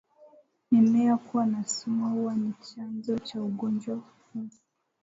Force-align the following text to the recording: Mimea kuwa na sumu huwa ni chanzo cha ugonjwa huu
Mimea 0.71 1.17
kuwa 1.17 1.45
na 1.45 1.63
sumu 1.67 2.09
huwa 2.09 2.35
ni 2.35 2.53
chanzo 2.61 3.19
cha 3.19 3.41
ugonjwa 3.43 3.95
huu 4.33 4.49